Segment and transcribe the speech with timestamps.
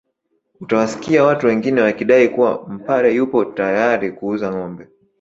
[0.61, 4.87] Utawasikia watu wengine wakidai kuwa Mpare yupo tayari kuuza ngombe